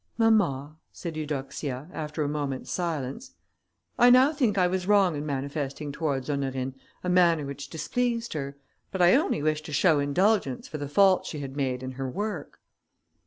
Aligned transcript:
"Mamma," 0.17 0.77
said 0.91 1.15
Eudoxia, 1.15 1.87
after 1.93 2.23
a 2.23 2.27
moment's 2.27 2.71
silence, 2.71 3.35
"I 3.99 4.09
now 4.09 4.33
think 4.33 4.57
I 4.57 4.65
was 4.65 4.87
wrong 4.87 5.15
in 5.15 5.27
manifesting 5.27 5.91
towards 5.91 6.27
Honorine 6.27 6.73
a 7.03 7.07
manner 7.09 7.45
which 7.45 7.69
displeased 7.69 8.33
her, 8.33 8.57
but 8.91 8.99
I 9.03 9.13
only 9.13 9.43
wished 9.43 9.65
to 9.67 9.73
show 9.73 9.99
indulgence 9.99 10.67
for 10.67 10.79
the 10.79 10.89
faults 10.89 11.29
she 11.29 11.37
had 11.41 11.55
made 11.55 11.83
in 11.83 11.91
her 11.91 12.09
work." 12.09 12.59